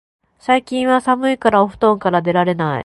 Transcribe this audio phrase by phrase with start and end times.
[0.39, 2.79] 最近は寒いからお布団から出られない